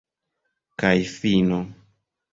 [0.83, 1.61] Kaj fino.